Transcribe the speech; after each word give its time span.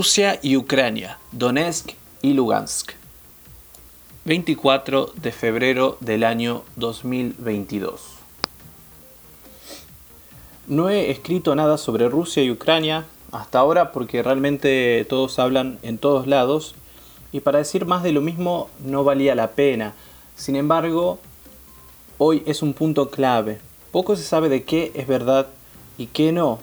Rusia 0.00 0.38
y 0.40 0.56
Ucrania, 0.56 1.18
Donetsk 1.32 1.90
y 2.22 2.32
Lugansk. 2.32 2.92
24 4.24 5.12
de 5.14 5.32
febrero 5.32 5.98
del 6.00 6.24
año 6.24 6.62
2022. 6.76 8.19
No 10.70 10.88
he 10.88 11.10
escrito 11.10 11.56
nada 11.56 11.78
sobre 11.78 12.08
Rusia 12.08 12.44
y 12.44 12.50
Ucrania 12.52 13.04
hasta 13.32 13.58
ahora 13.58 13.90
porque 13.90 14.22
realmente 14.22 15.04
todos 15.08 15.40
hablan 15.40 15.80
en 15.82 15.98
todos 15.98 16.28
lados 16.28 16.76
y 17.32 17.40
para 17.40 17.58
decir 17.58 17.86
más 17.86 18.04
de 18.04 18.12
lo 18.12 18.20
mismo 18.20 18.70
no 18.78 19.02
valía 19.02 19.34
la 19.34 19.50
pena. 19.50 19.94
Sin 20.36 20.54
embargo, 20.54 21.18
hoy 22.18 22.44
es 22.46 22.62
un 22.62 22.72
punto 22.72 23.10
clave. 23.10 23.58
Poco 23.90 24.14
se 24.14 24.22
sabe 24.22 24.48
de 24.48 24.62
qué 24.62 24.92
es 24.94 25.08
verdad 25.08 25.48
y 25.98 26.06
qué 26.06 26.30
no, 26.30 26.60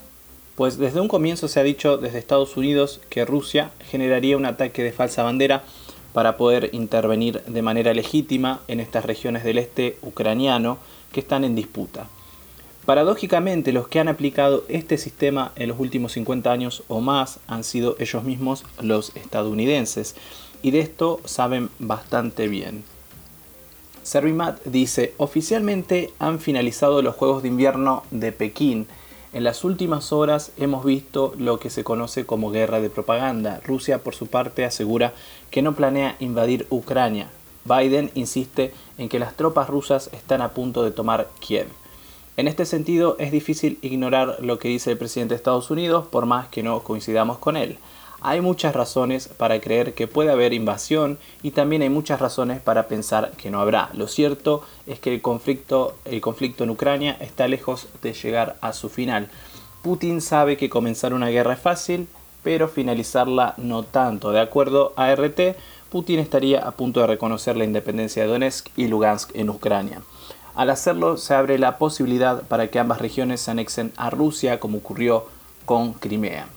pues 0.55 0.77
desde 0.77 1.01
un 1.01 1.09
comienzo 1.09 1.49
se 1.49 1.59
ha 1.59 1.63
dicho 1.63 1.97
desde 1.97 2.19
Estados 2.19 2.55
Unidos 2.55 3.01
que 3.09 3.25
Rusia 3.25 3.71
generaría 3.89 4.37
un 4.37 4.45
ataque 4.45 4.83
de 4.83 4.93
falsa 4.93 5.23
bandera 5.23 5.65
para 6.13 6.37
poder 6.37 6.69
intervenir 6.71 7.43
de 7.43 7.61
manera 7.61 7.93
legítima 7.93 8.61
en 8.69 8.79
estas 8.79 9.03
regiones 9.03 9.43
del 9.43 9.57
este 9.57 9.97
ucraniano 10.01 10.77
que 11.11 11.19
están 11.19 11.43
en 11.43 11.55
disputa. 11.55 12.07
Paradójicamente, 12.87 13.73
los 13.73 13.89
que 13.89 13.99
han 13.99 14.07
aplicado 14.07 14.63
este 14.69 14.97
sistema 14.97 15.51
en 15.57 15.67
los 15.67 15.77
últimos 15.77 16.13
50 16.13 16.49
años 16.49 16.83
o 16.87 17.01
más 17.01 17.41
han 17.45 17.65
sido 17.65 17.97
ellos 17.99 18.23
mismos 18.23 18.63
los 18.79 19.13
estadounidenses, 19.17 20.15
y 20.61 20.71
de 20.71 20.79
esto 20.79 21.19
saben 21.25 21.69
bastante 21.79 22.47
bien. 22.47 22.85
Servimat 24.03 24.63
dice, 24.63 25.13
oficialmente 25.17 26.13
han 26.17 26.39
finalizado 26.39 27.01
los 27.01 27.13
Juegos 27.13 27.43
de 27.43 27.49
Invierno 27.49 28.03
de 28.11 28.31
Pekín, 28.31 28.87
en 29.33 29.43
las 29.43 29.65
últimas 29.65 30.13
horas 30.13 30.53
hemos 30.55 30.85
visto 30.85 31.33
lo 31.37 31.59
que 31.59 31.69
se 31.69 31.83
conoce 31.83 32.25
como 32.25 32.51
guerra 32.51 32.79
de 32.79 32.89
propaganda. 32.89 33.59
Rusia, 33.65 33.97
por 33.97 34.15
su 34.15 34.27
parte, 34.27 34.63
asegura 34.63 35.13
que 35.51 35.61
no 35.61 35.75
planea 35.75 36.15
invadir 36.21 36.65
Ucrania. 36.69 37.27
Biden 37.65 38.11
insiste 38.15 38.73
en 38.97 39.09
que 39.09 39.19
las 39.19 39.35
tropas 39.35 39.67
rusas 39.67 40.09
están 40.13 40.41
a 40.41 40.53
punto 40.53 40.85
de 40.85 40.91
tomar 40.91 41.27
Kiev. 41.41 41.67
En 42.37 42.47
este 42.47 42.67
sentido, 42.67 43.15
es 43.17 43.31
difícil 43.31 43.79
ignorar 43.81 44.37
lo 44.41 44.59
que 44.59 44.67
dice 44.67 44.91
el 44.91 44.97
presidente 44.99 45.33
de 45.33 45.37
Estados 45.37 45.71
Unidos, 45.71 46.05
por 46.05 46.27
más 46.27 46.47
que 46.49 46.61
no 46.61 46.83
coincidamos 46.83 47.39
con 47.39 47.57
él. 47.57 47.79
Hay 48.21 48.41
muchas 48.41 48.75
razones 48.75 49.27
para 49.27 49.59
creer 49.59 49.95
que 49.95 50.05
puede 50.05 50.31
haber 50.31 50.53
invasión 50.53 51.17
y 51.41 51.49
también 51.49 51.81
hay 51.81 51.89
muchas 51.89 52.19
razones 52.19 52.61
para 52.61 52.87
pensar 52.87 53.31
que 53.37 53.49
no 53.49 53.59
habrá. 53.59 53.89
Lo 53.93 54.07
cierto 54.07 54.61
es 54.85 54.99
que 54.99 55.15
el 55.15 55.23
conflicto, 55.23 55.95
el 56.05 56.21
conflicto 56.21 56.63
en 56.63 56.69
Ucrania 56.69 57.17
está 57.19 57.47
lejos 57.47 57.87
de 58.03 58.13
llegar 58.13 58.57
a 58.61 58.71
su 58.73 58.89
final. 58.89 59.31
Putin 59.81 60.21
sabe 60.21 60.57
que 60.57 60.69
comenzar 60.69 61.15
una 61.15 61.29
guerra 61.29 61.53
es 61.53 61.59
fácil, 61.59 62.07
pero 62.43 62.67
finalizarla 62.67 63.55
no 63.57 63.81
tanto. 63.81 64.31
De 64.31 64.41
acuerdo 64.41 64.93
a 64.95 65.11
RT, 65.11 65.55
Putin 65.89 66.19
estaría 66.19 66.59
a 66.59 66.69
punto 66.69 66.99
de 66.99 67.07
reconocer 67.07 67.57
la 67.57 67.65
independencia 67.65 68.21
de 68.21 68.29
Donetsk 68.29 68.67
y 68.77 68.87
Lugansk 68.87 69.35
en 69.35 69.49
Ucrania. 69.49 70.03
Al 70.57 70.71
hacerlo, 70.71 71.17
se 71.17 71.35
abre 71.35 71.59
la 71.59 71.77
posibilidad 71.77 72.41
para 72.41 72.69
que 72.69 72.79
ambas 72.79 72.99
regiones 72.99 73.41
se 73.41 73.51
anexen 73.51 73.93
a 73.95 74.09
Rusia, 74.09 74.59
como 74.59 74.79
ocurrió 74.79 75.27
con 75.65 75.93
Crimea. 75.93 76.47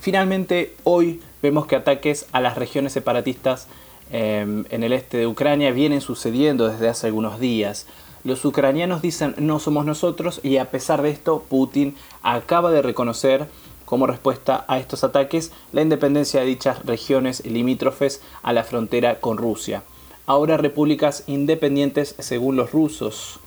Finalmente, 0.00 0.74
hoy 0.82 1.20
vemos 1.42 1.66
que 1.66 1.76
ataques 1.76 2.24
a 2.32 2.40
las 2.40 2.56
regiones 2.56 2.94
separatistas 2.94 3.68
em, 4.10 4.64
en 4.70 4.82
el 4.82 4.94
este 4.94 5.18
de 5.18 5.26
Ucrania 5.26 5.72
vienen 5.72 6.00
sucediendo 6.00 6.68
desde 6.68 6.88
hace 6.88 7.08
algunos 7.08 7.38
días. 7.38 7.86
Los 8.24 8.42
ucranianos 8.46 9.02
dicen 9.02 9.34
no 9.36 9.58
somos 9.58 9.84
nosotros 9.84 10.40
y 10.42 10.56
a 10.56 10.70
pesar 10.70 11.02
de 11.02 11.10
esto 11.10 11.44
Putin 11.50 11.96
acaba 12.22 12.70
de 12.70 12.80
reconocer 12.80 13.46
como 13.84 14.06
respuesta 14.06 14.64
a 14.68 14.78
estos 14.78 15.04
ataques 15.04 15.52
la 15.72 15.82
independencia 15.82 16.40
de 16.40 16.46
dichas 16.46 16.82
regiones 16.86 17.44
limítrofes 17.44 18.22
a 18.42 18.54
la 18.54 18.64
frontera 18.64 19.20
con 19.20 19.36
Rusia. 19.36 19.82
Ahora 20.26 20.56
repúblicas 20.56 21.22
independientes 21.28 22.16
según 22.18 22.56
los 22.56 22.72
rusos. 22.72 23.38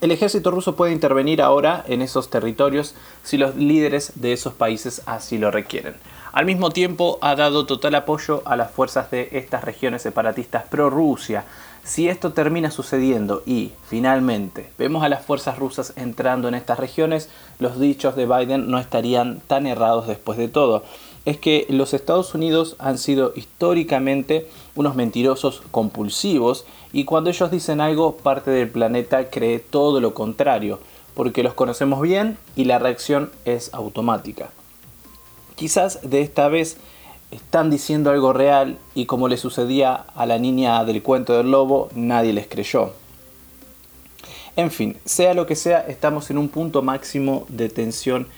El 0.00 0.10
ejército 0.10 0.50
ruso 0.50 0.76
puede 0.76 0.92
intervenir 0.92 1.42
ahora 1.42 1.84
en 1.86 2.00
esos 2.00 2.30
territorios 2.30 2.94
si 3.22 3.36
los 3.36 3.54
líderes 3.54 4.12
de 4.14 4.32
esos 4.32 4.54
países 4.54 5.02
así 5.04 5.36
lo 5.36 5.50
requieren. 5.50 5.94
Al 6.32 6.46
mismo 6.46 6.70
tiempo 6.70 7.18
ha 7.20 7.36
dado 7.36 7.66
total 7.66 7.94
apoyo 7.94 8.40
a 8.46 8.56
las 8.56 8.70
fuerzas 8.70 9.10
de 9.10 9.28
estas 9.32 9.62
regiones 9.62 10.00
separatistas 10.00 10.64
pro-Rusia. 10.64 11.44
Si 11.84 12.08
esto 12.08 12.32
termina 12.32 12.70
sucediendo 12.70 13.42
y, 13.44 13.72
finalmente, 13.86 14.72
vemos 14.78 15.04
a 15.04 15.10
las 15.10 15.22
fuerzas 15.22 15.58
rusas 15.58 15.92
entrando 15.96 16.48
en 16.48 16.54
estas 16.54 16.78
regiones, 16.78 17.28
los 17.58 17.78
dichos 17.78 18.16
de 18.16 18.24
Biden 18.24 18.70
no 18.70 18.78
estarían 18.78 19.40
tan 19.46 19.66
errados 19.66 20.06
después 20.06 20.38
de 20.38 20.48
todo 20.48 20.84
es 21.24 21.38
que 21.38 21.66
los 21.68 21.94
Estados 21.94 22.34
Unidos 22.34 22.76
han 22.78 22.98
sido 22.98 23.32
históricamente 23.36 24.48
unos 24.74 24.96
mentirosos 24.96 25.62
compulsivos 25.70 26.64
y 26.92 27.04
cuando 27.04 27.30
ellos 27.30 27.50
dicen 27.50 27.80
algo 27.80 28.16
parte 28.16 28.50
del 28.50 28.68
planeta 28.68 29.30
cree 29.30 29.60
todo 29.60 30.00
lo 30.00 30.14
contrario, 30.14 30.80
porque 31.14 31.42
los 31.42 31.54
conocemos 31.54 32.00
bien 32.00 32.38
y 32.56 32.64
la 32.64 32.78
reacción 32.78 33.30
es 33.44 33.72
automática. 33.72 34.50
Quizás 35.54 36.00
de 36.02 36.22
esta 36.22 36.48
vez 36.48 36.76
están 37.30 37.70
diciendo 37.70 38.10
algo 38.10 38.32
real 38.32 38.78
y 38.94 39.06
como 39.06 39.28
le 39.28 39.36
sucedía 39.36 39.94
a 40.14 40.26
la 40.26 40.38
niña 40.38 40.84
del 40.84 41.02
cuento 41.02 41.36
del 41.36 41.50
lobo, 41.50 41.88
nadie 41.94 42.32
les 42.32 42.48
creyó. 42.48 42.92
En 44.56 44.70
fin, 44.70 44.98
sea 45.04 45.32
lo 45.32 45.46
que 45.46 45.56
sea, 45.56 45.80
estamos 45.80 46.30
en 46.30 46.36
un 46.36 46.48
punto 46.48 46.82
máximo 46.82 47.46
de 47.48 47.68
tensión 47.68 48.28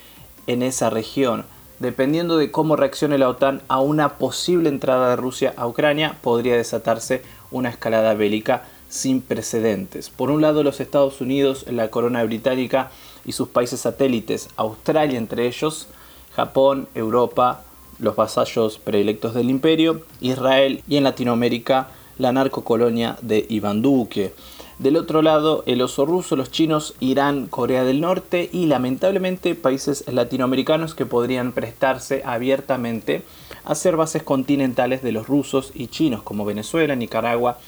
en 0.46 0.62
esa 0.62 0.90
región 0.90 1.44
dependiendo 1.78 2.36
de 2.36 2.50
cómo 2.50 2.76
reaccione 2.76 3.18
la 3.18 3.28
OTAN 3.28 3.62
a 3.68 3.80
una 3.80 4.18
posible 4.18 4.68
entrada 4.68 5.10
de 5.10 5.16
Rusia 5.16 5.54
a 5.56 5.66
Ucrania, 5.66 6.16
podría 6.22 6.56
desatarse 6.56 7.22
una 7.50 7.68
escalada 7.68 8.14
bélica 8.14 8.64
sin 8.88 9.22
precedentes. 9.22 10.10
Por 10.10 10.30
un 10.30 10.40
lado, 10.40 10.62
los 10.62 10.80
Estados 10.80 11.20
Unidos, 11.20 11.66
la 11.68 11.90
corona 11.90 12.22
británica 12.24 12.90
y 13.24 13.32
sus 13.32 13.48
países 13.48 13.80
satélites, 13.80 14.48
Australia 14.56 15.18
entre 15.18 15.46
ellos, 15.46 15.88
Japón, 16.34 16.88
Europa, 16.94 17.62
los 17.98 18.16
vasallos 18.16 18.78
predilectos 18.78 19.34
del 19.34 19.50
imperio, 19.50 20.02
Israel 20.20 20.82
y 20.88 20.96
en 20.96 21.04
Latinoamérica 21.04 21.88
la 22.18 22.32
narcocolonia 22.32 23.16
de 23.22 23.46
Iván 23.48 23.82
Duque. 23.82 24.32
Del 24.78 24.96
otro 24.96 25.22
lado, 25.22 25.62
el 25.66 25.80
oso 25.82 26.04
ruso, 26.04 26.34
los 26.34 26.50
chinos, 26.50 26.94
Irán, 26.98 27.46
Corea 27.46 27.84
del 27.84 28.00
Norte 28.00 28.50
y 28.52 28.66
lamentablemente 28.66 29.54
países 29.54 30.04
latinoamericanos 30.08 30.96
que 30.96 31.06
podrían 31.06 31.52
prestarse 31.52 32.22
abiertamente 32.24 33.22
a 33.64 33.76
ser 33.76 33.96
bases 33.96 34.24
continentales 34.24 35.02
de 35.02 35.12
los 35.12 35.28
rusos 35.28 35.70
y 35.74 35.86
chinos 35.86 36.22
como 36.22 36.44
Venezuela, 36.44 36.96
Nicaragua 36.96 37.58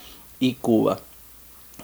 y 0.41 0.55
Cuba. 0.55 0.99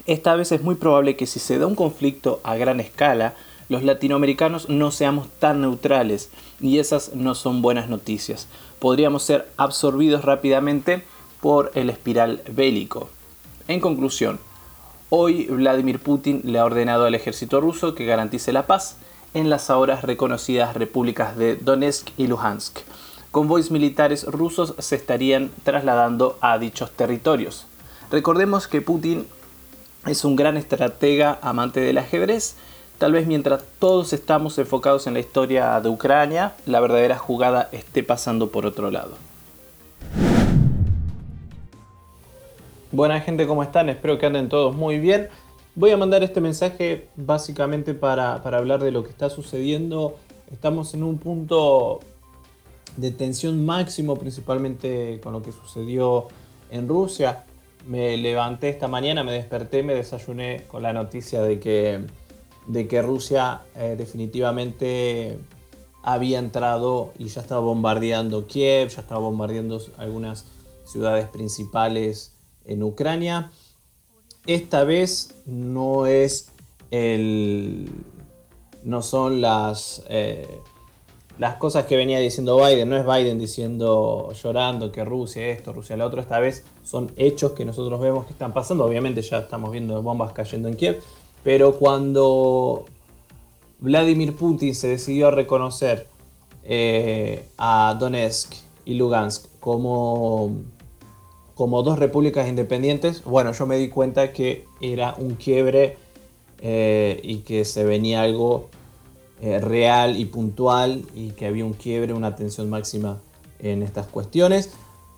Esta 0.05 0.35
vez 0.35 0.51
es 0.51 0.61
muy 0.61 0.75
probable 0.75 1.15
que 1.15 1.25
si 1.25 1.39
se 1.39 1.57
da 1.57 1.67
un 1.67 1.75
conflicto 1.75 2.41
a 2.43 2.57
gran 2.57 2.81
escala, 2.81 3.35
los 3.69 3.83
latinoamericanos 3.83 4.67
no 4.67 4.91
seamos 4.91 5.29
tan 5.39 5.61
neutrales 5.61 6.31
y 6.59 6.79
esas 6.79 7.15
no 7.15 7.33
son 7.33 7.61
buenas 7.61 7.87
noticias. 7.87 8.49
Podríamos 8.79 9.23
ser 9.23 9.49
absorbidos 9.55 10.25
rápidamente 10.25 11.03
por 11.39 11.71
el 11.75 11.89
espiral 11.89 12.41
bélico. 12.51 13.09
En 13.69 13.79
conclusión, 13.79 14.39
Hoy 15.15 15.45
Vladimir 15.45 15.99
Putin 15.99 16.41
le 16.43 16.57
ha 16.57 16.65
ordenado 16.65 17.05
al 17.05 17.13
ejército 17.13 17.61
ruso 17.61 17.93
que 17.93 18.03
garantice 18.03 18.51
la 18.51 18.65
paz 18.65 18.97
en 19.35 19.47
las 19.47 19.69
ahora 19.69 20.01
reconocidas 20.01 20.75
repúblicas 20.75 21.37
de 21.37 21.55
Donetsk 21.55 22.09
y 22.17 22.25
Luhansk. 22.25 22.79
Convoys 23.29 23.69
militares 23.69 24.25
rusos 24.25 24.73
se 24.79 24.95
estarían 24.95 25.51
trasladando 25.61 26.39
a 26.41 26.57
dichos 26.57 26.89
territorios. 26.89 27.67
Recordemos 28.09 28.67
que 28.67 28.81
Putin 28.81 29.27
es 30.07 30.25
un 30.25 30.35
gran 30.35 30.57
estratega 30.57 31.37
amante 31.43 31.79
del 31.79 31.99
ajedrez. 31.99 32.55
Tal 32.97 33.11
vez 33.11 33.27
mientras 33.27 33.63
todos 33.77 34.13
estamos 34.13 34.57
enfocados 34.57 35.05
en 35.05 35.13
la 35.13 35.19
historia 35.19 35.79
de 35.79 35.89
Ucrania, 35.89 36.55
la 36.65 36.79
verdadera 36.79 37.19
jugada 37.19 37.69
esté 37.71 38.01
pasando 38.01 38.49
por 38.49 38.65
otro 38.65 38.89
lado. 38.89 39.11
Buena 42.93 43.21
gente, 43.21 43.47
¿cómo 43.47 43.63
están? 43.63 43.89
Espero 43.89 44.19
que 44.19 44.27
anden 44.27 44.49
todos 44.49 44.75
muy 44.75 44.99
bien. 44.99 45.27
Voy 45.73 45.89
a 45.89 45.97
mandar 45.97 46.21
este 46.21 46.41
mensaje 46.41 47.07
básicamente 47.15 47.95
para, 47.95 48.35
hablar 48.35 48.83
de 48.83 48.91
lo 48.91 49.03
que 49.03 49.09
está 49.09 49.31
sucediendo. 49.31 50.17
Estamos 50.51 50.93
en 50.93 51.01
un 51.01 51.17
punto 51.17 52.01
de 52.95 53.09
tensión 53.09 53.65
máximo, 53.65 54.15
principalmente 54.15 55.19
con 55.23 55.33
lo 55.33 55.41
que 55.41 55.51
sucedió 55.51 56.27
en 56.69 56.87
Rusia. 56.87 57.45
me 57.87 58.15
levanté 58.15 58.69
esta 58.69 58.87
mañana, 58.87 59.23
me 59.23 59.31
desperté, 59.31 59.81
me 59.81 59.95
desayuné 59.95 60.65
con 60.67 60.83
la 60.83 60.93
noticia 60.93 61.41
de 61.41 61.59
que, 61.59 61.99
de 62.67 62.87
que 62.87 63.01
Rusia 63.01 63.61
eh, 63.75 63.95
definitivamente 63.97 65.39
había 66.03 66.37
entrado 66.37 67.11
y 67.17 67.25
ya 67.25 67.41
estaba 67.41 67.61
bombardeando 67.61 68.45
Kiev, 68.45 68.89
ya 68.89 69.01
estaba 69.01 69.21
bombardeando 69.21 69.81
algunas 69.97 70.45
ciudades 70.85 71.27
principales 71.29 72.32
en 72.65 72.83
Ucrania. 72.83 73.51
Esta 74.45 74.83
vez 74.83 75.35
no 75.45 76.05
es 76.05 76.51
el, 76.91 77.89
no 78.83 79.01
son 79.01 79.41
las, 79.41 80.03
eh, 80.09 80.59
las 81.39 81.55
cosas 81.55 81.85
que 81.85 81.95
venía 81.95 82.19
diciendo 82.19 82.57
Biden, 82.57 82.89
no 82.89 82.97
es 82.97 83.05
Biden 83.05 83.39
diciendo, 83.39 84.31
llorando 84.41 84.91
que 84.91 85.03
Rusia 85.03 85.47
esto, 85.47 85.73
Rusia 85.73 85.97
lo 85.97 86.05
otro, 86.05 86.21
esta 86.21 86.39
vez 86.39 86.63
son 86.83 87.11
hechos 87.15 87.53
que 87.53 87.65
nosotros 87.65 87.99
vemos 87.99 88.25
que 88.25 88.33
están 88.33 88.53
pasando, 88.53 88.85
obviamente 88.85 89.21
ya 89.21 89.39
estamos 89.39 89.71
viendo 89.71 90.01
bombas 90.01 90.33
cayendo 90.33 90.67
en 90.67 90.75
Kiev, 90.75 91.01
pero 91.43 91.75
cuando 91.75 92.85
Vladimir 93.79 94.35
Putin 94.35 94.75
se 94.75 94.89
decidió 94.89 95.29
a 95.29 95.31
reconocer 95.31 96.07
eh, 96.63 97.47
a 97.57 97.95
Donetsk 97.99 98.53
y 98.85 98.93
Lugansk 98.93 99.47
como, 99.59 100.51
como 101.55 101.83
dos 101.83 101.99
repúblicas 101.99 102.47
independientes, 102.47 103.23
bueno, 103.23 103.51
yo 103.51 103.67
me 103.67 103.77
di 103.77 103.89
cuenta 103.89 104.31
que 104.31 104.65
era 104.81 105.15
un 105.17 105.35
quiebre 105.35 105.97
eh, 106.61 107.19
y 107.23 107.39
que 107.39 107.63
se 107.65 107.83
venía 107.83 108.23
algo 108.23 108.69
eh, 109.41 109.59
real 109.59 110.17
y 110.17 110.25
puntual 110.25 111.03
y 111.13 111.31
que 111.31 111.45
había 111.45 111.65
un 111.65 111.73
quiebre, 111.73 112.13
una 112.13 112.35
tensión 112.35 112.69
máxima 112.69 113.19
en 113.59 113.83
estas 113.83 114.07
cuestiones. 114.07 114.71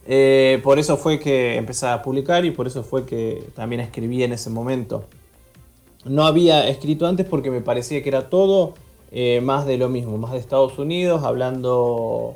Eh, 0.08 0.60
por 0.64 0.78
eso 0.78 0.98
fue 0.98 1.20
que 1.20 1.56
empecé 1.56 1.88
a 1.88 2.02
publicar 2.02 2.46
y 2.46 2.52
por 2.52 2.68
eso 2.68 2.84
fue 2.84 3.06
que 3.06 3.44
también 3.56 3.82
escribí 3.82 4.24
en 4.24 4.34
ese 4.34 4.50
momento. 4.50 5.06
No 6.04 6.26
había 6.26 6.68
escrito 6.68 7.08
antes 7.08 7.26
porque 7.26 7.50
me 7.50 7.62
parecía 7.62 8.04
que 8.04 8.10
era 8.10 8.30
todo 8.30 8.74
más 9.42 9.66
de 9.66 9.78
lo 9.78 9.88
mismo, 9.88 10.18
más 10.18 10.34
de 10.34 10.40
Estados 10.40 10.78
Unidos, 10.78 11.24
hablando 11.24 12.36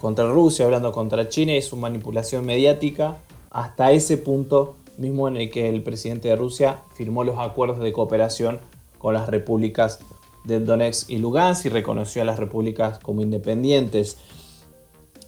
contra 0.00 0.28
Rusia, 0.30 0.64
hablando 0.64 0.92
contra 0.92 1.28
China 1.28 1.54
y 1.54 1.62
su 1.62 1.76
manipulación 1.76 2.44
mediática, 2.44 3.18
hasta 3.50 3.92
ese 3.92 4.16
punto 4.16 4.76
mismo 4.96 5.28
en 5.28 5.36
el 5.36 5.50
que 5.50 5.68
el 5.68 5.82
presidente 5.82 6.28
de 6.28 6.36
Rusia 6.36 6.82
firmó 6.94 7.24
los 7.24 7.38
acuerdos 7.38 7.80
de 7.80 7.92
cooperación 7.92 8.60
con 8.98 9.14
las 9.14 9.28
repúblicas 9.28 10.00
de 10.44 10.60
Donetsk 10.60 11.10
y 11.10 11.18
Lugansk 11.18 11.66
y 11.66 11.68
reconoció 11.68 12.22
a 12.22 12.24
las 12.24 12.38
repúblicas 12.38 12.98
como 12.98 13.22
independientes. 13.22 14.18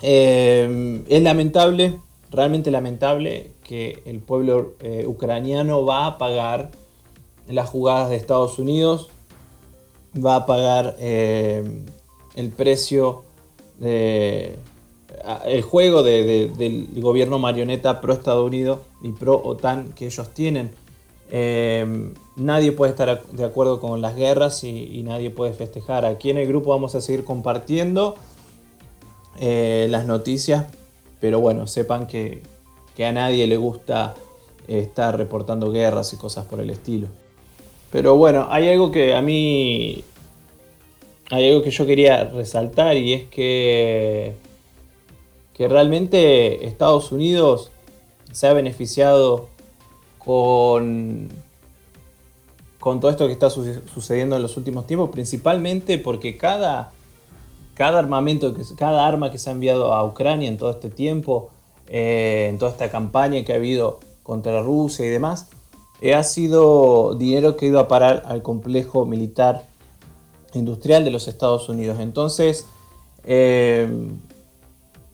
Eh, 0.01 1.03
es 1.09 1.23
lamentable, 1.23 1.99
realmente 2.31 2.71
lamentable, 2.71 3.53
que 3.63 4.03
el 4.05 4.21
pueblo 4.21 4.75
eh, 4.81 5.05
ucraniano 5.07 5.85
va 5.85 6.07
a 6.07 6.19
pagar 6.19 6.71
las 7.49 7.69
jugadas 7.69 8.11
de 8.11 8.17
Estados 8.17 8.59
Unidos, 8.59 9.11
va 10.15 10.37
a 10.37 10.47
pagar 10.47 10.97
eh, 10.99 11.83
el 12.35 12.51
precio 12.51 13.25
de 13.83 14.57
el 15.45 15.63
juego 15.63 16.03
del 16.03 16.89
gobierno 16.97 17.39
marioneta 17.39 18.01
pro 18.01 18.15
Estados 18.15 18.47
Unidos 18.47 18.81
y 19.03 19.11
pro 19.11 19.41
OTAN 19.43 19.93
que 19.93 20.07
ellos 20.07 20.31
tienen. 20.31 20.71
Eh, 21.31 22.13
nadie 22.37 22.73
puede 22.73 22.91
estar 22.91 23.23
de 23.27 23.45
acuerdo 23.45 23.81
con 23.81 24.01
las 24.03 24.17
guerras 24.17 24.65
y, 24.65 25.03
nadie 25.03 25.31
puede 25.31 25.53
festejar. 25.53 26.05
Aquí 26.05 26.31
en 26.31 26.39
el 26.39 26.47
grupo 26.47 26.71
vamos 26.71 26.95
a 26.95 27.01
seguir 27.01 27.25
compartiendo 27.25 28.17
eh, 29.41 29.87
las 29.91 30.07
noticias, 30.07 30.67
pero 31.21 31.41
bueno, 31.41 31.67
sepan 31.67 32.07
que, 32.07 32.43
a 33.03 33.13
nadie 33.13 33.47
le 33.47 33.57
gusta 33.57 34.15
estar 34.69 35.17
reportando 35.17 35.73
guerras 35.73 36.13
y 36.13 36.17
cosas 36.17 36.47
por 36.47 36.61
el 36.61 36.71
estilo. 36.71 37.09
Pero 37.91 38.17
bueno, 38.17 38.47
hay 38.49 38.69
algo 38.69 38.93
que 38.93 39.15
a 39.15 39.23
mí, 39.23 40.05
hay 41.33 41.49
algo 41.49 41.63
que 41.63 41.71
yo 41.71 41.87
quería 41.87 42.25
resaltar 42.25 42.95
y 42.99 43.15
es 43.15 43.25
que, 43.25 44.35
que 45.55 45.67
realmente 45.67 46.67
Estados 46.67 47.11
Unidos 47.11 47.71
se 48.33 48.49
ha 48.49 48.53
beneficiado 48.53 49.49
con, 50.19 51.31
con 52.79 53.01
todo 53.01 53.11
esto 53.11 53.27
que 53.29 53.33
está 53.33 53.49
sucediendo 53.49 54.37
en 54.37 54.43
los 54.43 54.59
últimos 54.59 54.87
tiempos, 54.87 55.09
principalmente 55.09 55.97
porque 55.97 56.37
cada, 56.37 56.93
cada 57.73 58.01
armamento, 58.01 58.55
cada 58.77 59.07
arma 59.07 59.33
que 59.33 59.39
se 59.39 59.49
ha 59.49 59.55
enviado 59.55 59.95
a 59.95 60.05
Ucrania 60.05 60.51
en 60.51 60.59
todo 60.59 60.71
este 60.71 60.91
tiempo, 60.91 61.49
eh, 61.89 62.49
en 62.51 62.59
toda 62.59 62.73
esta 62.73 62.91
campaña 62.91 63.43
que 63.43 63.55
ha 63.55 63.57
habido 63.57 64.01
contra 64.23 64.61
Rusia 64.61 65.07
y 65.07 65.09
demás, 65.09 65.49
eh, 66.03 66.13
ha 66.13 66.25
sido 66.25 67.15
dinero 67.15 67.57
que 67.57 67.65
ha 67.65 67.69
ido 67.71 67.81
a 67.81 67.89
parar 67.89 68.23
al 68.27 68.43
complejo 68.43 69.07
militar 69.07 69.72
industrial 70.55 71.05
de 71.05 71.11
los 71.11 71.29
Estados 71.29 71.69
Unidos. 71.69 71.99
Entonces, 72.01 72.67
eh, 73.25 73.89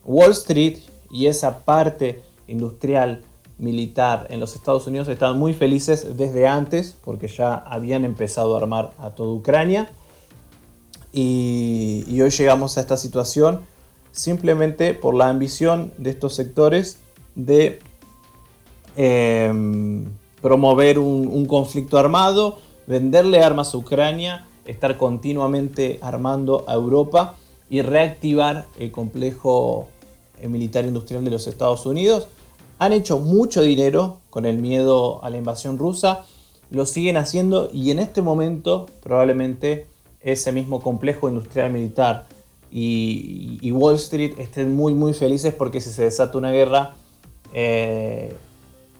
Wall 0.04 0.30
Street 0.32 0.78
y 1.10 1.26
esa 1.26 1.60
parte 1.60 2.22
industrial 2.46 3.22
militar 3.58 4.26
en 4.30 4.40
los 4.40 4.54
Estados 4.54 4.86
Unidos 4.86 5.08
estaban 5.08 5.38
muy 5.38 5.52
felices 5.52 6.16
desde 6.16 6.46
antes, 6.46 6.96
porque 7.04 7.28
ya 7.28 7.54
habían 7.54 8.04
empezado 8.04 8.54
a 8.54 8.60
armar 8.60 8.92
a 8.98 9.10
toda 9.10 9.32
Ucrania. 9.32 9.90
Y, 11.12 12.20
hoy 12.20 12.30
llegamos 12.30 12.78
a 12.78 12.80
esta 12.80 12.96
situación 12.96 13.60
simplemente 14.12 14.94
por 14.94 15.14
la 15.14 15.28
ambición 15.28 15.92
de 15.98 16.10
estos 16.10 16.34
sectores 16.34 16.98
de 17.34 17.80
em, 18.96 20.06
promover 20.40 20.98
un, 20.98 21.46
conflicto 21.46 21.98
armado, 21.98 22.58
venderle 22.86 23.42
armas 23.42 23.74
a 23.74 23.78
Ucrania, 23.78 24.47
estar 24.68 24.96
continuamente 24.96 25.98
armando 26.02 26.64
a 26.68 26.74
Europa 26.74 27.34
y 27.70 27.82
reactivar 27.82 28.66
el 28.78 28.92
complejo 28.92 29.88
eh, 30.40 30.48
militar 30.48 30.84
industrial 30.84 31.24
de 31.24 31.30
los 31.30 31.46
Estados 31.46 31.86
Unidos. 31.86 32.28
Han 32.78 32.92
hecho 32.92 33.18
mucho 33.18 33.62
dinero 33.62 34.18
con 34.30 34.46
el 34.46 34.58
miedo 34.58 35.24
a 35.24 35.30
la 35.30 35.38
invasión 35.38 35.78
rusa, 35.78 36.24
lo 36.70 36.86
siguen 36.86 37.16
haciendo 37.16 37.70
y 37.72 37.90
en 37.90 37.98
este 37.98 38.22
momento 38.22 38.86
probablemente 39.02 39.86
ese 40.20 40.52
mismo 40.52 40.80
complejo 40.82 41.28
industrial 41.28 41.72
militar 41.72 42.26
y, 42.70 43.70
Wall 43.72 43.94
Street 43.94 44.34
estén 44.38 44.76
muy 44.76 44.92
muy 44.92 45.14
felices 45.14 45.54
porque 45.54 45.80
si 45.80 45.90
se 45.90 46.02
desata 46.02 46.36
una 46.36 46.50
guerra 46.50 46.94
eh, 47.54 48.34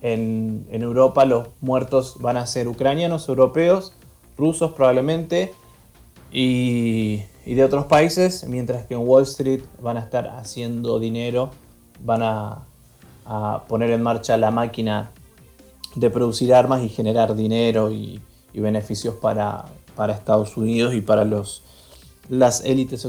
en, 0.01 0.67
Europa 0.71 1.25
los 1.25 1.49
muertos 1.61 2.17
van 2.21 2.37
a 2.37 2.47
ser 2.47 2.69
ucranianos, 2.69 3.29
europeos, 3.29 3.93
rusos 4.39 4.73
probablemente 4.73 5.53
y, 6.33 7.23
de 7.45 7.65
otros 7.65 7.87
países, 7.87 8.45
mientras 8.47 8.87
que 8.87 8.95
en 8.95 9.01
Wall 9.01 9.25
Street 9.25 9.63
van 9.83 9.97
a 9.97 10.01
estar 10.01 10.29
haciendo 10.29 10.99
dinero, 10.99 11.51
van 12.05 12.23
a 12.23 12.69
a 13.29 13.65
poner 13.69 13.91
en 13.91 14.03
marcha 14.03 14.39
la 14.39 14.51
máquina 14.51 15.11
de 15.95 16.09
producir 16.09 16.55
armas 16.55 16.83
y 16.83 16.89
generar 16.89 17.37
dinero 17.37 17.93
y, 17.93 18.21
beneficios 18.55 19.15
para, 19.15 19.67
Estados 20.09 20.57
Unidos 20.57 20.95
y 20.95 21.01
para 21.01 21.25
los, 21.25 21.63
las 22.29 22.65
élites 22.65 23.05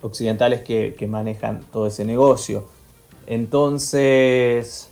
occidentales 0.00 0.62
que, 0.62 1.06
manejan 1.06 1.64
todo 1.70 1.86
ese 1.86 2.04
negocio. 2.04 2.68
Entonces, 3.26 4.88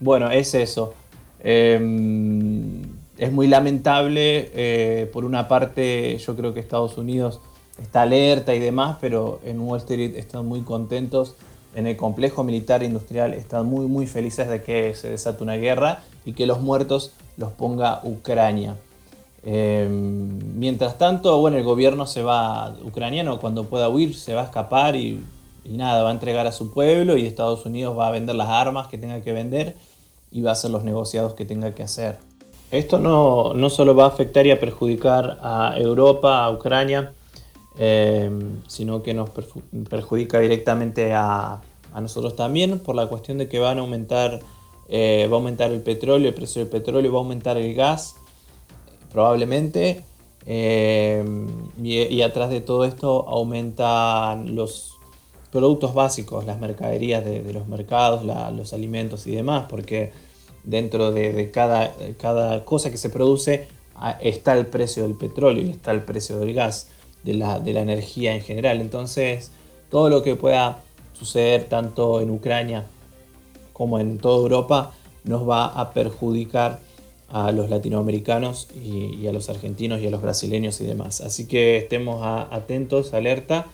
bueno, 0.00 0.30
es 0.30 0.54
eso. 0.54 0.94
Em, 1.40 2.82
es 3.18 3.32
muy 3.32 3.46
lamentable, 3.46 4.50
eh, 4.54 5.10
por 5.12 5.24
una 5.24 5.48
parte 5.48 6.18
yo 6.18 6.36
creo 6.36 6.54
que 6.54 6.60
Estados 6.60 6.98
Unidos 6.98 7.40
está 7.80 8.02
alerta 8.02 8.54
y 8.54 8.58
demás, 8.58 8.98
pero 9.00 9.40
en 9.44 9.60
Wall 9.60 9.78
Street 9.78 10.16
están 10.16 10.46
muy 10.46 10.62
contentos 10.62 11.36
en 11.74 11.86
el 11.86 11.96
complejo 11.96 12.44
militar 12.44 12.82
industrial 12.82 13.34
están 13.34 13.66
muy 13.66 13.86
muy 13.86 14.06
felices 14.06 14.48
de 14.48 14.62
que 14.62 14.94
se 14.94 15.10
desate 15.10 15.42
una 15.42 15.56
guerra 15.56 16.02
y 16.24 16.32
que 16.32 16.46
los 16.46 16.60
muertos 16.60 17.12
los 17.36 17.52
ponga 17.52 18.00
Ucrania. 18.04 18.76
Em, 19.42 20.58
mientras 20.58 20.96
tanto, 20.96 21.38
bueno, 21.38 21.58
el 21.58 21.64
gobierno 21.64 22.06
se 22.06 22.22
va 22.22 22.74
ucraniano 22.82 23.40
cuando 23.40 23.64
pueda 23.64 23.88
huir, 23.88 24.14
se 24.14 24.34
va 24.34 24.42
a 24.42 24.44
escapar 24.44 24.96
y, 24.96 25.22
nada, 25.68 26.02
va 26.02 26.10
a 26.10 26.12
entregar 26.12 26.46
a 26.46 26.52
su 26.52 26.70
pueblo 26.70 27.16
y 27.16 27.26
Estados 27.26 27.66
Unidos 27.66 27.98
va 27.98 28.08
a 28.08 28.10
vender 28.10 28.36
las 28.36 28.48
armas 28.48 28.86
que 28.88 28.96
tenga 28.96 29.20
que 29.20 29.32
vender 29.32 29.76
y 30.30 30.40
va 30.42 30.50
a 30.50 30.52
hacer 30.54 30.70
los 30.70 30.84
negociados 30.84 31.34
que 31.34 31.44
tenga 31.44 31.74
que 31.74 31.82
hacer. 31.82 32.18
Esto 32.74 32.98
no, 32.98 33.54
no 33.54 33.70
solo 33.70 33.94
va 33.94 34.04
a 34.04 34.08
afectar 34.08 34.46
y 34.46 34.50
a 34.50 34.60
perjudicar 34.60 35.38
a 35.42 35.74
Europa, 35.78 36.44
a 36.44 36.50
Ucrania, 36.50 37.12
Em, 37.76 38.62
sino 38.68 39.02
que 39.02 39.14
nos 39.14 39.30
perjudica 39.90 40.38
directamente 40.38 41.12
a, 41.12 41.60
nosotros 42.00 42.36
también 42.36 42.80
por 42.80 42.94
la 42.94 43.06
cuestión 43.06 43.38
de 43.38 43.48
que 43.48 43.58
van 43.58 43.78
a 43.78 43.80
aumentar, 43.80 44.40
eh, 44.88 45.28
va 45.30 45.36
a 45.36 45.38
aumentar 45.38 45.72
el 45.72 45.80
petróleo, 45.80 46.28
el 46.28 46.34
precio 46.34 46.60
del 46.60 46.68
petróleo, 46.68 47.12
va 47.12 47.18
a 47.18 47.22
aumentar 47.22 47.56
el 47.56 47.74
gas, 47.74 48.16
probablemente, 49.12 50.04
em, 50.46 51.46
y, 51.82 52.22
atrás 52.22 52.50
de 52.50 52.60
todo 52.60 52.84
esto 52.84 53.28
aumentan 53.28 54.54
los 54.54 54.96
productos 55.50 55.94
básicos, 55.94 56.44
las 56.44 56.58
mercaderías 56.60 57.24
de, 57.24 57.52
los 57.52 57.66
mercados, 57.68 58.24
los 58.24 58.72
alimentos 58.72 59.26
y 59.26 59.32
demás, 59.32 59.66
porque 59.68 60.12
dentro 60.64 61.12
de, 61.12 61.50
cada, 61.50 61.94
cada, 62.18 62.64
cosa 62.64 62.90
que 62.90 62.96
se 62.96 63.10
produce 63.10 63.68
ah, 63.94 64.18
está 64.20 64.54
el 64.54 64.66
precio 64.66 65.04
del 65.04 65.14
petróleo 65.14 65.62
y 65.64 65.70
está 65.70 65.92
el 65.92 66.02
precio 66.02 66.38
del 66.38 66.54
gas, 66.54 66.88
de 67.22 67.34
la, 67.34 67.60
de 67.60 67.72
la 67.72 67.80
energía 67.80 68.34
en 68.34 68.42
general. 68.42 68.80
Entonces, 68.80 69.50
todo 69.90 70.08
lo 70.08 70.22
que 70.22 70.36
pueda 70.36 70.82
suceder 71.12 71.64
tanto 71.64 72.20
en 72.20 72.30
Ucrania 72.30 72.86
como 73.72 73.98
en 73.98 74.18
toda 74.18 74.38
Europa 74.38 74.92
nos 75.24 75.48
va 75.48 75.66
a 75.66 75.92
perjudicar 75.92 76.80
a 77.28 77.50
los 77.50 77.68
latinoamericanos 77.70 78.68
y, 78.74 79.26
a 79.26 79.32
los 79.32 79.48
argentinos 79.48 80.00
y 80.00 80.06
a 80.06 80.10
los 80.10 80.22
brasileños 80.22 80.80
y 80.80 80.86
demás. 80.86 81.20
Así 81.20 81.46
que 81.46 81.78
estemos 81.78 82.20
atentos, 82.50 83.12
alerta 83.12 83.66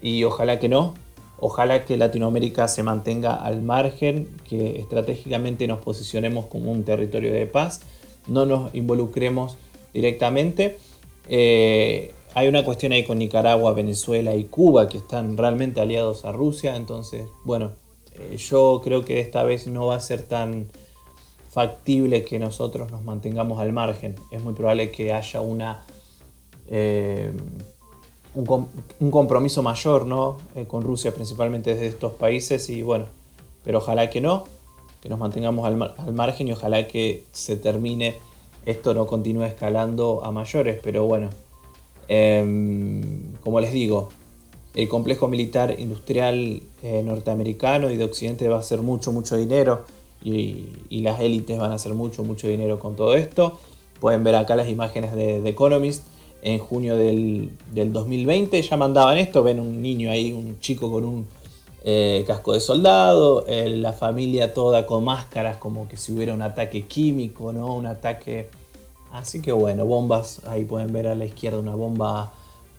y 0.00 0.24
ojalá 0.24 0.58
que 0.58 0.68
no, 0.68 0.94
ojalá 1.38 1.84
que 1.84 1.96
Latinoamérica 1.96 2.68
se 2.68 2.82
mantenga 2.82 3.34
al 3.34 3.62
margen, 3.62 4.28
que 4.48 4.78
estratégicamente 4.80 5.66
nos 5.66 5.80
posicionemos 5.80 6.46
como 6.46 6.72
un 6.72 6.84
territorio 6.84 7.32
de 7.32 7.46
paz, 7.46 7.80
no 8.26 8.46
nos 8.46 8.74
involucremos 8.74 9.56
directamente. 9.92 10.78
Eh, 11.28 12.12
hay 12.34 12.48
una 12.48 12.64
cuestión 12.64 12.92
ahí 12.92 13.04
con 13.04 13.18
Nicaragua, 13.18 13.72
Venezuela 13.72 14.34
y 14.34 14.44
Cuba 14.44 14.88
que 14.88 14.98
están 14.98 15.36
realmente 15.36 15.80
aliados 15.80 16.24
a 16.24 16.32
Rusia, 16.32 16.76
entonces, 16.76 17.26
bueno, 17.44 17.72
eh, 18.12 18.36
yo 18.36 18.80
creo 18.84 19.04
que 19.04 19.20
esta 19.20 19.42
vez 19.42 19.66
no 19.66 19.86
va 19.86 19.96
a 19.96 20.00
ser 20.00 20.22
tan 20.22 20.68
factible 21.56 22.24
que 22.24 22.38
nosotros 22.38 22.90
nos 22.90 23.02
mantengamos 23.02 23.58
al 23.60 23.72
margen. 23.72 24.14
Es 24.30 24.42
muy 24.42 24.52
probable 24.52 24.90
que 24.90 25.14
haya 25.14 25.40
una, 25.40 25.86
eh, 26.68 27.32
un, 28.36 29.10
compromiso 29.10 29.62
mayor 29.62 30.06
¿no? 30.06 30.38
Eh, 30.54 30.66
con 30.66 30.82
Rusia, 30.82 31.12
principalmente 31.14 31.74
desde 31.74 31.86
estos 31.86 32.12
países, 32.12 32.68
y 32.70 32.82
bueno, 32.82 33.06
pero 33.64 33.78
ojalá 33.78 34.10
que 34.10 34.20
no, 34.20 34.44
que 35.00 35.08
nos 35.08 35.18
mantengamos 35.18 35.66
al, 35.66 35.94
al 35.96 36.12
margen 36.12 36.48
y 36.48 36.52
ojalá 36.52 36.86
que 36.86 37.24
se 37.32 37.56
termine, 37.56 38.16
esto 38.66 38.94
no 38.94 39.06
continúe 39.06 39.44
escalando 39.44 40.22
a 40.24 40.30
mayores, 40.30 40.78
pero 40.82 41.06
bueno, 41.06 41.30
em, 42.08 43.32
como 43.42 43.60
les 43.60 43.72
digo, 43.72 44.10
el 44.76 44.88
complejo 44.88 45.26
militar 45.26 45.74
industrial 45.78 46.62
eh, 46.82 47.02
norteamericano 47.02 47.90
y 47.90 47.96
de 47.96 48.04
Occidente 48.04 48.46
va 48.48 48.58
a 48.58 48.62
ser 48.62 48.82
mucho, 48.82 49.10
mucho 49.10 49.36
dinero 49.36 49.86
y, 50.22 50.68
las 50.90 51.20
élites 51.20 51.58
van 51.58 51.72
a 51.72 51.76
hacer 51.76 51.94
mucho, 51.94 52.24
mucho 52.24 52.48
dinero 52.48 52.78
con 52.78 52.96
todo 52.96 53.14
esto. 53.14 53.58
Pueden 54.00 54.24
ver 54.24 54.34
acá 54.34 54.56
las 54.56 54.68
imágenes 54.68 55.14
de 55.14 55.40
The 55.40 55.48
Economist 55.48 56.04
en 56.46 56.60
junio 56.60 56.96
del, 56.96 57.50
2020. 57.74 58.62
Ya 58.62 58.76
mandaban 58.76 59.18
esto, 59.18 59.42
ven 59.42 59.58
un 59.58 59.82
niño 59.82 60.12
ahí, 60.12 60.32
un 60.32 60.60
chico 60.60 60.92
con 60.92 61.04
un 61.04 61.26
eh, 61.82 62.22
casco 62.24 62.52
de 62.52 62.60
soldado, 62.60 63.44
eh, 63.48 63.68
la 63.68 63.92
familia 63.92 64.54
toda 64.54 64.86
con 64.86 65.04
máscaras 65.04 65.56
como 65.56 65.88
que 65.88 65.96
si 65.96 66.12
hubiera 66.12 66.32
un 66.32 66.42
ataque 66.42 66.82
químico, 66.86 67.52
¿no? 67.52 67.74
Un 67.74 67.86
ataque... 67.86 68.48
Así 69.12 69.42
que 69.42 69.50
bueno, 69.50 69.86
bombas, 69.86 70.40
ahí 70.46 70.64
pueden 70.64 70.92
ver 70.92 71.08
a 71.08 71.14
la 71.16 71.24
izquierda 71.24 71.58
una 71.58 71.74
bomba 71.74 72.32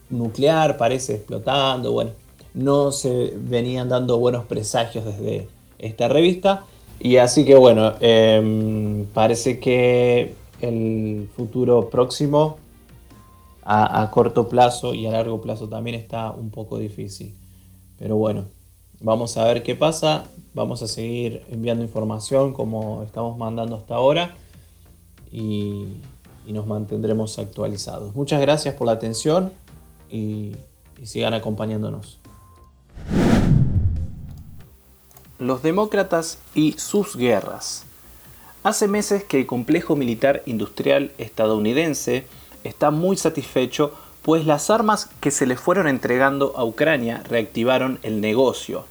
nuclear, 0.08 0.78
parece 0.78 1.16
explotando, 1.16 1.92
bueno, 1.92 2.12
no 2.54 2.90
se 2.92 3.34
venían 3.36 3.88
dando 3.88 4.18
buenos 4.18 4.46
presagios 4.46 5.04
desde 5.04 5.48
esta 5.78 6.08
revista. 6.08 6.64
Y 7.00 7.16
así 7.16 7.44
que 7.44 7.54
bueno, 7.54 7.94
em, 8.00 9.04
parece 9.12 9.58
que 9.60 10.34
el 10.60 11.28
futuro 11.36 11.90
próximo 11.90 12.56
a, 13.70 14.10
corto 14.10 14.48
plazo 14.48 14.94
y 14.94 15.06
a 15.06 15.10
largo 15.10 15.42
plazo 15.42 15.68
también 15.68 15.94
está 15.94 16.30
un 16.30 16.50
poco 16.50 16.78
difícil. 16.78 17.34
Pero 17.98 18.16
bueno, 18.16 18.46
vamos 19.00 19.36
a 19.36 19.44
ver 19.44 19.62
qué 19.62 19.74
pasa. 19.74 20.24
Vamos 20.54 20.82
a 20.82 20.88
seguir 20.88 21.42
enviando 21.50 21.84
información 21.84 22.54
como 22.54 23.02
estamos 23.02 23.36
mandando 23.36 23.76
hasta 23.76 23.94
ahora 23.94 24.34
y, 25.30 25.86
nos 26.46 26.66
mantendremos 26.66 27.38
actualizados. 27.38 28.14
Muchas 28.14 28.40
gracias 28.40 28.74
por 28.74 28.86
la 28.86 28.94
atención 28.94 29.52
y 30.10 30.52
sigan 31.02 31.34
acompañándonos. 31.34 32.18
Los 35.38 35.62
demócratas 35.62 36.38
y 36.54 36.72
sus 36.78 37.16
guerras. 37.16 37.84
Hace 38.62 38.88
meses 38.88 39.24
que 39.24 39.40
el 39.40 39.46
complejo 39.46 39.94
militar 39.94 40.42
industrial 40.46 41.12
estadounidense 41.18 42.24
está 42.64 42.90
muy 42.90 43.16
satisfecho 43.16 43.92
pues 44.22 44.44
las 44.44 44.68
armas 44.68 45.08
que 45.20 45.30
se 45.30 45.46
le 45.46 45.56
fueron 45.56 45.88
entregando 45.88 46.52
a 46.56 46.64
Ucrania 46.64 47.22
reactivaron 47.28 47.98
el 48.02 48.20
negocio. 48.20 48.84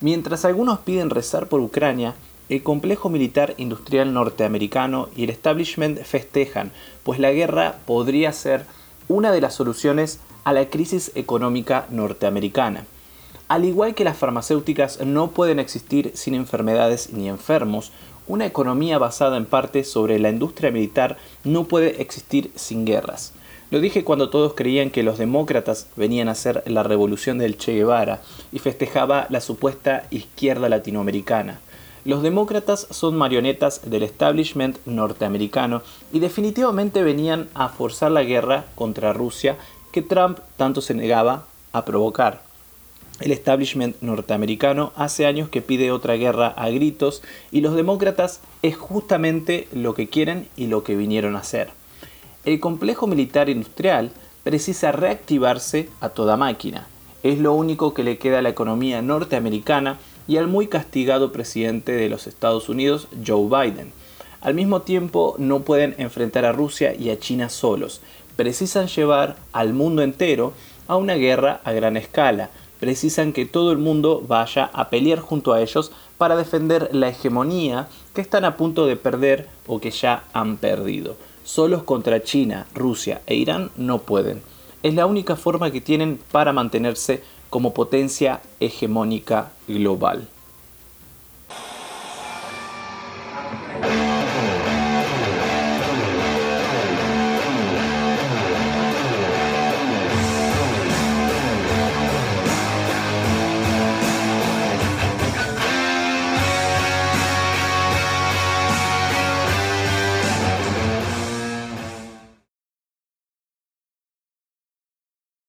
Mientras 0.00 0.44
algunos 0.44 0.80
piden 0.80 1.10
rezar 1.10 1.46
por 1.46 1.60
Ucrania, 1.60 2.14
el 2.48 2.64
complejo 2.64 3.08
militar 3.08 3.54
industrial 3.58 4.12
norteamericano 4.12 5.08
y 5.14 5.24
el 5.24 5.30
establishment 5.30 6.00
festejan, 6.02 6.72
pues 7.04 7.20
la 7.20 7.30
guerra 7.30 7.76
podría 7.86 8.32
ser 8.32 8.66
una 9.06 9.30
de 9.30 9.40
las 9.40 9.54
soluciones 9.54 10.18
a 10.42 10.52
la 10.52 10.68
crisis 10.68 11.12
económica 11.14 11.86
norteamericana. 11.90 12.84
Al 13.46 13.64
igual 13.64 13.94
que 13.94 14.04
las 14.04 14.16
farmacéuticas 14.16 15.00
no 15.04 15.30
pueden 15.30 15.60
existir 15.60 16.12
sin 16.14 16.34
enfermedades 16.34 17.12
ni 17.12 17.28
enfermos, 17.28 17.92
una 18.30 18.46
economía 18.46 18.98
basada 18.98 19.36
en 19.36 19.44
parte 19.44 19.82
sobre 19.82 20.20
la 20.20 20.30
industria 20.30 20.70
militar 20.70 21.16
no 21.42 21.64
puede 21.64 22.00
existir 22.00 22.52
sin 22.54 22.84
guerras. 22.84 23.32
Lo 23.72 23.80
dije 23.80 24.04
cuando 24.04 24.30
todos 24.30 24.54
creían 24.54 24.90
que 24.90 25.02
los 25.02 25.18
demócratas 25.18 25.88
venían 25.96 26.28
a 26.28 26.32
hacer 26.32 26.62
la 26.66 26.84
revolución 26.84 27.38
del 27.38 27.56
Che 27.56 27.74
Guevara 27.74 28.22
y 28.52 28.60
festejaba 28.60 29.26
la 29.30 29.40
supuesta 29.40 30.06
izquierda 30.10 30.68
latinoamericana. 30.68 31.60
Los 32.04 32.22
demócratas 32.22 32.86
son 32.90 33.16
marionetas 33.16 33.90
del 33.90 34.04
establishment 34.04 34.78
norteamericano 34.86 35.82
y 36.12 36.20
definitivamente 36.20 37.02
venían 37.02 37.48
a 37.54 37.68
forzar 37.68 38.12
la 38.12 38.22
guerra 38.22 38.64
contra 38.76 39.12
Rusia 39.12 39.56
que 39.92 40.02
Trump 40.02 40.38
tanto 40.56 40.80
se 40.80 40.94
negaba 40.94 41.46
a 41.72 41.84
provocar. 41.84 42.49
El 43.20 43.32
establishment 43.32 43.96
norteamericano 44.00 44.92
hace 44.96 45.26
años 45.26 45.50
que 45.50 45.60
pide 45.60 45.92
otra 45.92 46.14
guerra 46.14 46.48
a 46.48 46.70
gritos 46.70 47.22
y 47.52 47.60
los 47.60 47.76
demócratas 47.76 48.40
es 48.62 48.76
justamente 48.76 49.68
lo 49.72 49.94
que 49.94 50.08
quieren 50.08 50.48
y 50.56 50.68
lo 50.68 50.84
que 50.84 50.96
vinieron 50.96 51.36
a 51.36 51.40
hacer. 51.40 51.68
El 52.46 52.58
complejo 52.60 53.06
militar 53.06 53.50
industrial 53.50 54.10
precisa 54.42 54.92
reactivarse 54.92 55.90
a 56.00 56.08
toda 56.08 56.38
máquina. 56.38 56.86
Es 57.22 57.38
lo 57.38 57.52
único 57.52 57.92
que 57.92 58.02
le 58.02 58.16
queda 58.16 58.38
a 58.38 58.42
la 58.42 58.48
economía 58.48 59.02
norteamericana 59.02 59.98
y 60.26 60.38
al 60.38 60.46
muy 60.46 60.68
castigado 60.68 61.32
presidente 61.32 61.92
de 61.92 62.08
los 62.08 62.26
Estados 62.26 62.70
Unidos, 62.70 63.08
Joe 63.26 63.48
Biden. 63.48 63.92
Al 64.40 64.54
mismo 64.54 64.80
tiempo, 64.80 65.34
no 65.36 65.60
pueden 65.60 65.94
enfrentar 65.98 66.46
a 66.46 66.52
Rusia 66.52 66.94
y 66.94 67.10
a 67.10 67.18
China 67.18 67.50
solos. 67.50 68.00
Precisan 68.36 68.86
llevar 68.86 69.36
al 69.52 69.74
mundo 69.74 70.00
entero 70.00 70.54
a 70.88 70.96
una 70.96 71.14
guerra 71.16 71.60
a 71.64 71.72
gran 71.72 71.98
escala, 71.98 72.48
precisan 72.80 73.32
que 73.32 73.46
todo 73.46 73.70
el 73.70 73.78
mundo 73.78 74.24
vaya 74.26 74.70
a 74.72 74.88
pelear 74.88 75.20
junto 75.20 75.52
a 75.52 75.60
ellos 75.60 75.92
para 76.18 76.36
defender 76.36 76.88
la 76.92 77.08
hegemonía 77.08 77.88
que 78.14 78.22
están 78.22 78.44
a 78.44 78.56
punto 78.56 78.86
de 78.86 78.96
perder 78.96 79.48
o 79.66 79.80
que 79.80 79.90
ya 79.90 80.24
han 80.32 80.56
perdido. 80.56 81.16
Solos 81.44 81.82
contra 81.82 82.22
China, 82.22 82.66
Rusia 82.74 83.22
e 83.26 83.34
Irán 83.34 83.70
no 83.76 83.98
pueden. 83.98 84.42
Es 84.82 84.94
la 84.94 85.06
única 85.06 85.36
forma 85.36 85.70
que 85.70 85.80
tienen 85.80 86.18
para 86.32 86.52
mantenerse 86.52 87.22
como 87.50 87.74
potencia 87.74 88.40
hegemónica 88.60 89.52
global. 89.68 90.26